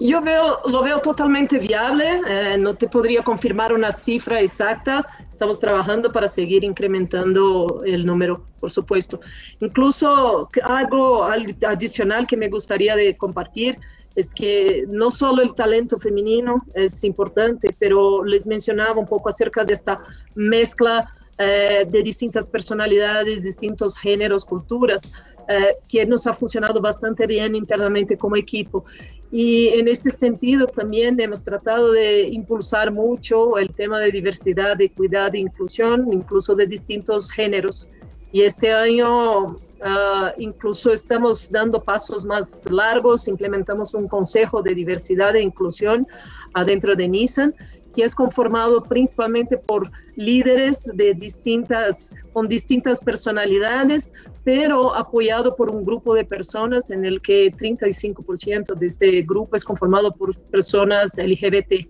Yo 0.00 0.22
veo, 0.22 0.56
lo 0.66 0.82
veo 0.82 0.98
totalmente 1.00 1.58
viable, 1.58 2.22
eh, 2.26 2.56
no 2.58 2.72
te 2.72 2.88
podría 2.88 3.22
confirmar 3.22 3.74
una 3.74 3.92
cifra 3.92 4.40
exacta, 4.40 5.06
estamos 5.28 5.58
trabajando 5.58 6.10
para 6.10 6.26
seguir 6.26 6.64
incrementando 6.64 7.82
el 7.84 8.06
número, 8.06 8.42
por 8.58 8.70
supuesto. 8.70 9.20
Incluso 9.60 10.48
algo 10.64 11.24
adicional 11.24 12.26
que 12.26 12.38
me 12.38 12.48
gustaría 12.48 12.96
de 12.96 13.14
compartir 13.18 13.76
es 14.16 14.32
que 14.32 14.86
no 14.88 15.10
solo 15.10 15.42
el 15.42 15.54
talento 15.54 15.98
femenino 15.98 16.62
es 16.74 17.04
importante, 17.04 17.68
pero 17.78 18.24
les 18.24 18.46
mencionaba 18.46 18.98
un 18.98 19.06
poco 19.06 19.28
acerca 19.28 19.64
de 19.64 19.74
esta 19.74 19.98
mezcla 20.34 21.10
eh, 21.42 21.86
de 21.88 22.02
distintas 22.02 22.48
personalidades, 22.48 23.44
distintos 23.44 23.96
géneros, 23.96 24.44
culturas, 24.44 25.10
eh, 25.48 25.72
que 25.88 26.06
nos 26.06 26.26
ha 26.26 26.34
funcionado 26.34 26.80
bastante 26.80 27.26
bien 27.26 27.54
internamente 27.54 28.16
como 28.16 28.36
equipo. 28.36 28.84
Y 29.32 29.68
en 29.68 29.86
ese 29.88 30.10
sentido 30.10 30.66
también 30.66 31.18
hemos 31.20 31.42
tratado 31.42 31.92
de 31.92 32.22
impulsar 32.22 32.92
mucho 32.92 33.58
el 33.58 33.70
tema 33.70 34.00
de 34.00 34.10
diversidad, 34.10 34.76
de 34.76 34.86
equidad, 34.86 35.32
de 35.32 35.38
inclusión, 35.38 36.12
incluso 36.12 36.54
de 36.54 36.66
distintos 36.66 37.30
géneros. 37.30 37.88
Y 38.32 38.42
este 38.42 38.72
año 38.72 39.46
uh, 39.46 40.30
incluso 40.38 40.92
estamos 40.92 41.50
dando 41.50 41.82
pasos 41.82 42.24
más 42.24 42.68
largos, 42.70 43.28
implementamos 43.28 43.94
un 43.94 44.08
consejo 44.08 44.62
de 44.62 44.74
diversidad 44.74 45.34
e 45.36 45.42
inclusión 45.42 46.06
adentro 46.54 46.96
de 46.96 47.08
Nissan 47.08 47.54
que 47.94 48.02
es 48.02 48.14
conformado 48.14 48.82
principalmente 48.82 49.56
por 49.58 49.90
líderes 50.16 50.90
de 50.94 51.14
distintas, 51.14 52.12
con 52.32 52.48
distintas 52.48 53.00
personalidades, 53.00 54.12
pero 54.44 54.94
apoyado 54.94 55.54
por 55.56 55.70
un 55.70 55.84
grupo 55.84 56.14
de 56.14 56.24
personas 56.24 56.90
en 56.90 57.04
el 57.04 57.20
que 57.20 57.52
35% 57.52 58.74
de 58.74 58.86
este 58.86 59.22
grupo 59.22 59.56
es 59.56 59.64
conformado 59.64 60.10
por 60.12 60.38
personas 60.50 61.12
LGBT. 61.16 61.86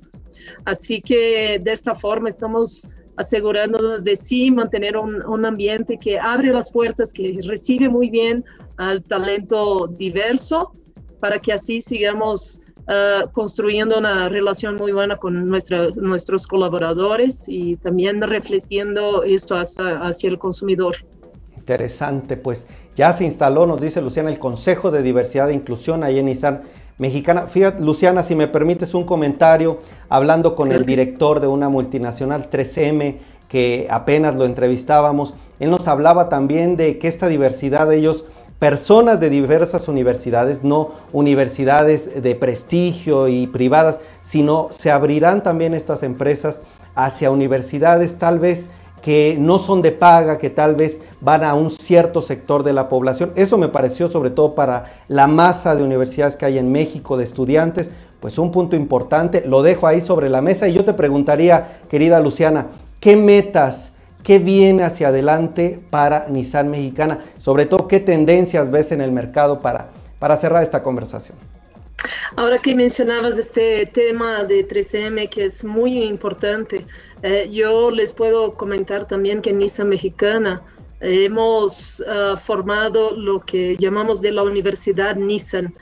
Así 0.65 1.01
que 1.01 1.59
de 1.63 1.73
esta 1.73 1.95
forma 1.95 2.29
estamos 2.29 2.89
asegurándonos 3.17 4.03
de 4.03 4.17
sí 4.17 4.51
mantener 4.51 4.97
un, 4.97 5.25
un, 5.27 5.45
ambiente 5.45 5.99
que 5.99 6.19
abre 6.19 6.53
las 6.53 6.71
puertas, 6.71 7.13
que 7.13 7.39
recibe 7.45 7.89
muy 7.89 8.09
bien 8.09 8.43
al 8.79 9.03
talento 9.03 9.87
diverso, 9.89 10.73
para 11.21 11.39
que 11.39 11.53
así 11.53 11.83
sigamos 11.83 12.63
uh, 12.91 13.31
construyendo 13.31 13.99
una 13.99 14.29
relación 14.29 14.77
muy 14.77 14.93
buena 14.93 15.17
con 15.17 15.47
nuestra, 15.47 15.89
nuestros 15.97 16.47
colaboradores 16.47 17.45
y 17.47 17.77
también 17.77 18.21
refletiendo 18.21 19.23
esto 19.23 19.57
hacia, 19.57 20.01
hacia 20.01 20.29
el 20.29 20.39
consumidor. 20.39 20.97
Interesante, 21.57 22.37
pues 22.37 22.67
ya 22.97 23.13
se 23.13 23.25
instaló, 23.25 23.67
nos 23.67 23.81
dice 23.81 24.03
Luciana, 24.03 24.31
el 24.31 24.39
Consejo 24.39 24.91
de 24.91 25.03
Diversidad 25.03 25.49
e 25.51 25.55
Inclusión 25.55 26.03
ahí 26.03 26.19
en 26.19 26.27
Nissan 26.27 26.63
Mexicana. 26.99 27.47
Fíjate, 27.47 27.83
Luciana, 27.83 28.23
si 28.23 28.35
me 28.35 28.47
permites 28.47 28.93
un 28.93 29.05
comentario, 29.05 29.79
hablando 30.09 30.55
con 30.55 30.71
el 30.73 30.85
director 30.85 31.41
de 31.41 31.47
una 31.47 31.69
multinacional 31.69 32.51
3M, 32.51 33.17
que 33.49 33.87
apenas 33.91 34.37
lo 34.37 34.45
entrevistábamos, 34.45 35.35
él 35.59 35.71
nos 35.71 35.89
hablaba 35.89 36.29
también 36.29 36.77
de 36.77 36.99
que 36.99 37.09
esta 37.09 37.29
diversidad 37.29 37.89
de 37.89 37.97
ellos, 37.97 38.25
personas 38.61 39.21
de 39.21 39.31
diversas 39.31 39.89
universidades, 39.89 40.63
no 40.63 40.91
universidades 41.13 42.23
de 42.23 42.35
prestigio 42.37 43.27
y 43.27 43.49
privadas, 43.49 44.01
sino 44.23 44.69
se 44.71 44.93
abrirán 44.93 45.43
también 45.43 45.75
estas 45.75 46.05
empresas 46.05 46.61
hacia 46.95 47.31
universidades 47.31 48.19
tal 48.19 48.39
vez 48.39 48.69
que 49.01 49.35
no 49.41 49.59
son 49.59 49.81
de 49.81 49.93
paga, 49.93 50.37
que 50.37 50.51
tal 50.51 50.75
vez 50.75 51.01
van 51.23 51.43
a 51.43 51.55
un 51.55 51.71
cierto 51.71 52.21
sector 52.21 52.63
de 52.63 52.75
la 52.75 52.91
población. 52.91 53.33
Eso 53.35 53.57
me 53.57 53.69
pareció 53.69 54.11
sobre 54.11 54.29
todo 54.29 54.55
para 54.55 54.85
la 55.09 55.27
masa 55.27 55.75
de 55.75 55.83
universidades 55.83 56.37
que 56.37 56.45
hay 56.45 56.59
en 56.59 56.71
México 56.71 57.17
de 57.17 57.25
estudiantes, 57.25 57.91
pues 58.21 58.37
un 58.37 58.53
punto 58.53 58.77
importante. 58.77 59.43
Lo 59.47 59.63
dejo 59.63 59.87
ahí 59.87 60.03
sobre 60.03 60.29
la 60.29 60.43
mesa 60.43 60.69
y 60.69 60.75
yo 60.75 60.85
te 60.85 60.93
preguntaría, 60.93 61.81
querida 61.89 62.21
Luciana, 62.21 62.67
¿qué 63.01 63.17
metas, 63.17 63.93
qué 64.23 64.39
viene 64.39 64.83
hacia 64.83 65.09
adelante 65.09 65.81
para 65.91 66.29
Nissan 66.29 66.71
Mexicana? 66.71 67.21
Sobre 67.39 67.67
todo, 67.67 67.89
¿qué 67.89 68.01
tendencias 68.01 68.71
ves 68.71 68.93
en 68.93 69.01
el 69.01 69.13
mercado 69.13 69.61
para, 69.61 69.91
para 70.19 70.37
cerrar 70.37 70.63
esta 70.63 70.83
conversación? 70.83 71.37
Ahora 72.37 72.59
que 72.59 72.75
mencionabas 72.75 73.37
este 73.39 73.87
tema 73.87 74.45
de 74.45 74.67
3M, 74.67 75.29
que 75.29 75.45
es 75.45 75.65
muy 75.65 76.05
importante, 76.05 76.87
eh, 77.23 77.49
yo 77.51 77.91
les 77.91 78.13
puedo 78.13 78.53
comentar 78.53 79.07
también 79.07 79.43
que 79.43 79.51
en 79.51 79.59
Nissan 79.59 79.89
Mexicana 79.89 80.63
hemos 81.01 82.01
uh, 82.01 82.37
formado 82.37 83.17
lo 83.17 83.41
que 83.41 83.77
llamamos 83.77 84.21
de 84.21 84.33
la 84.33 84.43
Universidad 84.43 85.17
Nissan. 85.17 85.73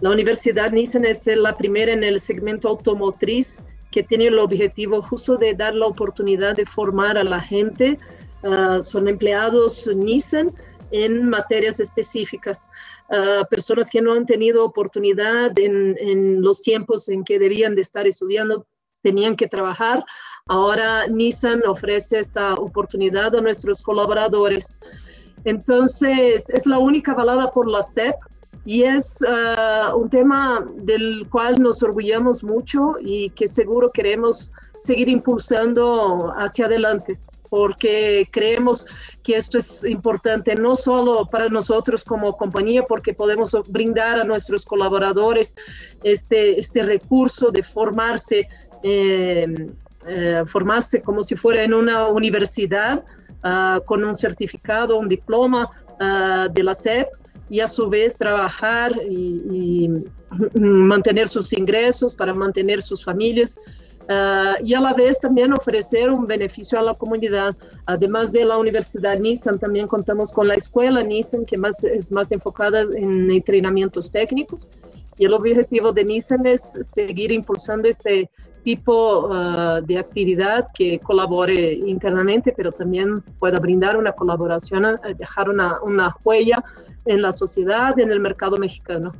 La 0.00 0.10
Universidad 0.10 0.70
Nissan 0.70 1.04
es 1.04 1.26
la 1.26 1.54
primera 1.54 1.92
en 1.92 2.02
el 2.02 2.20
segmento 2.20 2.68
automotriz 2.68 3.62
que 3.90 4.02
tiene 4.02 4.26
el 4.26 4.38
objetivo 4.38 5.02
justo 5.02 5.36
de 5.36 5.54
dar 5.54 5.74
la 5.74 5.86
oportunidad 5.86 6.56
de 6.56 6.66
formar 6.66 7.16
a 7.18 7.24
la 7.24 7.40
gente. 7.40 7.96
Ah, 8.44 8.78
son 8.82 9.08
empleados 9.08 9.86
Nissan 9.94 10.52
en 10.90 11.28
materias 11.28 11.80
específicas. 11.80 12.70
Ah, 13.10 13.46
personas 13.50 13.90
que 13.90 14.02
no 14.02 14.12
han 14.12 14.26
tenido 14.26 14.64
oportunidad 14.64 15.58
en, 15.58 15.96
en, 15.98 16.42
los 16.42 16.60
tiempos 16.62 17.08
en 17.08 17.24
que 17.24 17.38
debían 17.38 17.74
de 17.74 17.82
estar 17.82 18.06
estudiando, 18.06 18.66
tenían 19.02 19.36
que 19.36 19.48
trabajar. 19.48 20.04
Ahora 20.46 21.06
Nissan 21.06 21.62
ofrece 21.66 22.18
esta 22.18 22.54
oportunidad 22.54 23.34
a 23.36 23.40
nuestros 23.40 23.82
colaboradores. 23.82 24.78
Entonces, 25.44 26.50
es 26.50 26.66
la 26.66 26.78
única 26.78 27.12
avalada 27.12 27.50
por 27.50 27.68
la 27.68 27.80
SEP 27.82 28.14
y 28.64 28.82
es 28.82 29.22
uh, 29.22 29.96
un 29.96 30.10
tema 30.10 30.66
del 30.74 31.26
cual 31.30 31.56
nos 31.60 31.82
orgullamos 31.82 32.44
mucho 32.44 32.92
y 33.00 33.30
que 33.30 33.48
seguro 33.48 33.90
queremos 33.90 34.52
seguir 34.76 35.08
impulsando 35.08 36.32
hacia 36.36 36.66
adelante 36.66 37.18
porque 37.48 38.28
creemos 38.30 38.86
que 39.22 39.36
esto 39.36 39.58
es 39.58 39.84
importante 39.84 40.54
no 40.54 40.76
solo 40.76 41.26
para 41.26 41.48
nosotros 41.48 42.04
como 42.04 42.36
compañía, 42.36 42.82
porque 42.82 43.14
podemos 43.14 43.56
brindar 43.68 44.20
a 44.20 44.24
nuestros 44.24 44.64
colaboradores 44.64 45.54
este, 46.02 46.60
este 46.60 46.82
recurso 46.82 47.50
de 47.50 47.62
formarse, 47.62 48.48
eh, 48.82 49.46
eh, 50.06 50.42
formarse 50.46 51.02
como 51.02 51.22
si 51.22 51.34
fuera 51.36 51.62
en 51.62 51.74
una 51.74 52.08
universidad, 52.08 53.04
uh, 53.44 53.82
con 53.84 54.04
un 54.04 54.14
certificado, 54.14 54.98
un 54.98 55.08
diploma 55.08 55.70
uh, 56.00 56.52
de 56.52 56.62
la 56.62 56.74
SEP, 56.74 57.08
y 57.48 57.60
a 57.60 57.68
su 57.68 57.88
vez 57.88 58.16
trabajar 58.16 58.92
y, 59.08 59.88
mantener 60.54 61.28
sus 61.28 61.52
ingresos 61.52 62.14
para 62.14 62.34
mantener 62.34 62.82
sus 62.82 63.04
familias. 63.04 63.58
Uh, 64.10 64.64
y 64.64 64.72
a 64.72 64.80
la 64.80 64.94
vez 64.94 65.20
también 65.20 65.52
ofrecer 65.52 66.10
un 66.10 66.24
beneficio 66.24 66.78
a 66.78 66.82
la 66.82 66.94
comunidad. 66.94 67.54
Además 67.84 68.32
de 68.32 68.44
la 68.44 68.56
Universidad 68.56 69.18
Nissan, 69.18 69.58
también 69.58 69.86
contamos 69.86 70.32
con 70.32 70.48
la 70.48 70.54
escuela 70.54 71.02
Nissan, 71.02 71.44
que 71.44 71.58
más, 71.58 71.84
es 71.84 72.10
más 72.10 72.32
enfocada 72.32 72.82
en 72.96 73.30
entrenamientos 73.30 74.10
técnicos. 74.10 74.70
Y 75.18 75.26
el 75.26 75.34
objetivo 75.34 75.92
de 75.92 76.04
Nissan 76.04 76.46
es 76.46 76.62
seguir 76.80 77.32
impulsando 77.32 77.88
este 77.88 78.30
tipo 78.68 79.28
uh, 79.28 79.80
de 79.80 79.98
actividad 79.98 80.66
que 80.74 80.98
colabore 80.98 81.72
internamente, 81.86 82.52
pero 82.54 82.70
también 82.70 83.14
pueda 83.38 83.58
brindar 83.58 83.96
una 83.96 84.12
colaboración, 84.12 84.84
dejar 85.16 85.48
una, 85.48 85.76
una 85.82 86.14
huella 86.22 86.62
en 87.06 87.22
la 87.22 87.32
sociedad, 87.32 87.98
en 87.98 88.12
el 88.12 88.20
mercado 88.20 88.58
mexicano. 88.58 89.14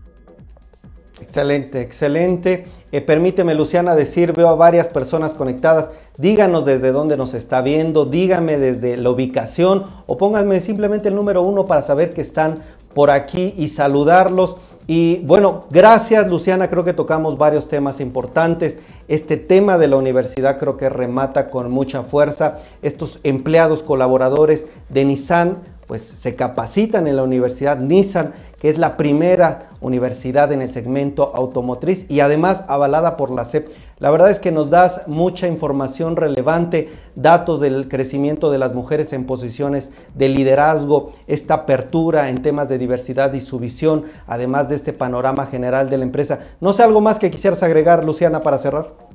Excelente, 1.19 1.81
excelente. 1.81 2.67
Eh, 2.93 3.00
permíteme, 3.00 3.55
Luciana, 3.55 3.95
decir, 3.95 4.35
veo 4.35 4.49
a 4.49 4.55
varias 4.55 4.88
personas 4.88 5.33
conectadas. 5.33 5.88
Díganos 6.19 6.67
desde 6.67 6.93
dónde 6.93 7.17
nos 7.17 7.33
está 7.33 7.62
viendo, 7.62 8.05
díganme 8.05 8.59
desde 8.59 8.99
la 8.99 9.09
ubicación 9.09 9.85
o 10.07 10.19
pónganme 10.19 10.61
simplemente 10.61 11.09
el 11.09 11.14
número 11.14 11.40
uno 11.40 11.64
para 11.64 11.81
saber 11.81 12.11
que 12.11 12.21
están 12.21 12.62
por 12.95 13.11
aquí 13.11 13.55
y 13.57 13.69
saludarlos. 13.69 14.59
Y 14.90 15.16
bueno, 15.26 15.64
gracias 15.71 16.26
Luciana, 16.28 16.68
creo 16.68 16.83
que 16.83 16.95
tocamos 16.95 17.37
varios 17.37 17.68
temas 17.68 18.00
importantes. 18.00 18.78
Este 19.07 19.37
tema 19.37 19.76
de 19.76 19.87
la 19.87 19.97
universidad 19.97 20.59
creo 20.59 20.78
que 20.78 20.88
remata 20.88 21.50
con 21.50 21.71
mucha 21.71 22.04
fuerza. 22.04 22.61
Estos 22.80 23.21
empleados 23.23 23.83
colaboradores 23.83 24.64
de 24.88 25.04
Nissan 25.04 25.59
pues 25.87 26.02
se 26.02 26.37
capacitan 26.37 27.07
en 27.07 27.16
la 27.16 27.23
Universidad 27.23 27.78
Nissan, 27.78 28.33
que 28.61 28.71
es 28.71 28.78
la 28.78 28.97
primera 28.97 29.71
universidad 29.83 30.52
en 30.52 30.62
el 30.62 30.73
segmento 30.73 31.33
automotriz 31.35 32.07
y 32.11 32.21
además 32.21 32.64
avalada 32.66 33.18
por 33.18 33.30
la 33.30 33.45
CEP. 33.45 33.68
La 33.99 34.11
verdad 34.12 34.31
es 34.31 34.38
que 34.38 34.52
nos 34.52 34.71
das 34.71 35.09
mucha 35.09 35.49
información 35.49 36.14
relevante, 36.14 36.88
datos 37.17 37.61
del 37.61 37.88
crecimiento 37.88 38.50
de 38.50 38.59
las 38.59 38.73
mujeres 38.73 39.12
en 39.12 39.26
posiciones 39.26 39.90
de 40.14 40.28
liderazgo, 40.28 41.12
esta 41.26 41.55
apertura 41.55 42.28
en 42.28 42.40
temas 42.40 42.69
de 42.69 42.78
diversidad 42.78 43.33
y 43.33 43.40
su 43.40 43.59
visión, 43.59 44.05
además 44.26 44.69
de 44.69 44.76
este 44.76 44.93
panorama 44.93 45.47
general 45.47 45.90
de 45.90 45.99
la 45.99 46.05
empresa. 46.05 46.38
No 46.61 46.73
sé 46.73 46.85
algo 46.85 47.00
más 47.00 47.19
que 47.19 47.31
quisieras 47.31 47.64
agregar, 47.64 48.05
Luciana, 48.05 48.40
para 48.42 48.59
cerrar. 48.59 49.08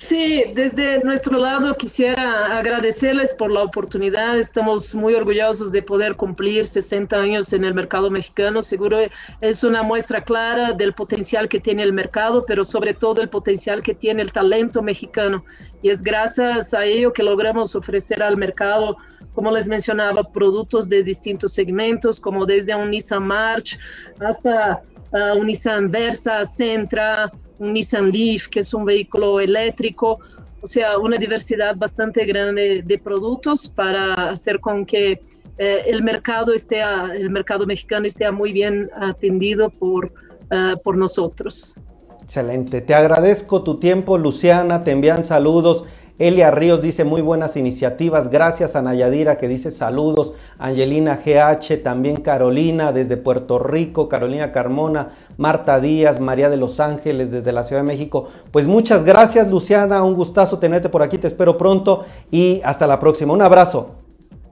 Sí, 0.00 0.44
desde 0.54 1.02
nuestro 1.02 1.38
lado 1.38 1.74
quisiera 1.74 2.56
agradecerles 2.56 3.34
por 3.34 3.50
la 3.50 3.64
oportunidad. 3.64 4.38
Estamos 4.38 4.94
muy 4.94 5.12
orgullosos 5.14 5.72
de 5.72 5.82
poder 5.82 6.14
cumplir 6.14 6.68
60 6.68 7.16
años 7.16 7.52
en 7.52 7.64
el 7.64 7.74
mercado 7.74 8.08
mexicano. 8.08 8.62
Seguro 8.62 8.98
es 9.40 9.64
una 9.64 9.82
muestra 9.82 10.22
clara 10.22 10.72
del 10.72 10.92
potencial 10.92 11.48
que 11.48 11.58
tiene 11.58 11.82
el 11.82 11.92
mercado, 11.92 12.44
pero 12.46 12.64
sobre 12.64 12.94
todo 12.94 13.20
el 13.20 13.28
potencial 13.28 13.82
que 13.82 13.92
tiene 13.92 14.22
el 14.22 14.30
talento 14.30 14.82
mexicano. 14.82 15.44
Y 15.82 15.90
es 15.90 16.00
gracias 16.00 16.74
a 16.74 16.84
ello 16.84 17.12
que 17.12 17.24
logramos 17.24 17.74
ofrecer 17.74 18.22
al 18.22 18.36
mercado 18.36 18.96
como 19.34 19.52
les 19.52 19.68
mencionaba, 19.68 20.24
productos 20.24 20.88
de 20.88 21.04
distintos 21.04 21.52
segmentos, 21.52 22.18
como 22.18 22.44
desde 22.44 22.74
un 22.74 22.90
March 23.20 23.78
hasta 24.18 24.82
uh, 25.12 25.38
un 25.38 25.46
Nissan 25.46 25.90
Versa, 25.90 26.44
Sentra, 26.44 27.30
un 27.58 27.72
Nissan 27.72 28.10
Leaf, 28.10 28.48
que 28.48 28.60
es 28.60 28.72
un 28.74 28.84
vehículo 28.84 29.40
eléctrico, 29.40 30.18
o 30.60 30.66
sea, 30.66 30.98
una 30.98 31.16
diversidad 31.16 31.76
bastante 31.76 32.24
grande 32.24 32.82
de 32.84 32.98
productos 32.98 33.68
para 33.68 34.30
hacer 34.30 34.60
con 34.60 34.84
que 34.84 35.20
eh, 35.58 35.82
el 35.86 36.02
mercado 36.02 36.52
esté, 36.52 36.80
el 37.14 37.30
mercado 37.30 37.66
mexicano 37.66 38.06
esté 38.06 38.30
muy 38.30 38.52
bien 38.52 38.88
atendido 38.96 39.70
por, 39.70 40.06
uh, 40.06 40.80
por 40.82 40.96
nosotros. 40.96 41.74
Excelente, 42.22 42.80
te 42.80 42.94
agradezco 42.94 43.62
tu 43.62 43.78
tiempo, 43.78 44.18
Luciana, 44.18 44.84
te 44.84 44.90
envían 44.90 45.24
saludos. 45.24 45.84
Elia 46.18 46.50
Ríos 46.50 46.82
dice 46.82 47.04
muy 47.04 47.22
buenas 47.22 47.56
iniciativas. 47.56 48.28
Gracias 48.30 48.74
a 48.74 48.82
Nayadira 48.82 49.38
que 49.38 49.46
dice 49.46 49.70
saludos. 49.70 50.32
Angelina 50.58 51.20
GH, 51.24 51.82
también 51.82 52.16
Carolina 52.16 52.92
desde 52.92 53.16
Puerto 53.16 53.58
Rico, 53.60 54.08
Carolina 54.08 54.50
Carmona, 54.50 55.08
Marta 55.36 55.78
Díaz, 55.78 56.18
María 56.18 56.50
de 56.50 56.56
Los 56.56 56.80
Ángeles 56.80 57.30
desde 57.30 57.52
la 57.52 57.62
Ciudad 57.62 57.82
de 57.82 57.86
México. 57.86 58.28
Pues 58.50 58.66
muchas 58.66 59.04
gracias 59.04 59.48
Luciana, 59.48 60.02
un 60.02 60.14
gustazo 60.14 60.58
tenerte 60.58 60.88
por 60.88 61.02
aquí, 61.02 61.18
te 61.18 61.28
espero 61.28 61.56
pronto 61.56 62.04
y 62.30 62.60
hasta 62.64 62.86
la 62.86 62.98
próxima. 62.98 63.32
Un 63.32 63.42
abrazo. 63.42 63.94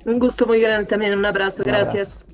Un 0.04 0.20
gusto 0.20 0.46
muy 0.46 0.60
grande 0.60 0.86
también, 0.86 1.18
un 1.18 1.26
abrazo, 1.26 1.64
gracias. 1.64 2.25